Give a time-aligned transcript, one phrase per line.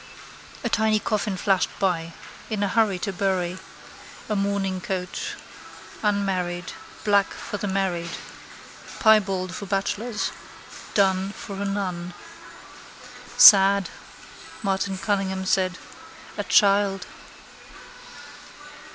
[0.63, 2.13] A tiny coffin flashed by.
[2.49, 3.59] In a hurry to bury.
[4.29, 5.35] A mourning coach.
[6.01, 6.71] Unmarried.
[7.03, 8.09] Black for the married.
[8.99, 10.31] Piebald for bachelors.
[10.95, 12.15] Dun for a nun.
[13.37, 13.89] —Sad,
[14.63, 15.77] Martin Cunningham said.
[16.35, 17.05] A child.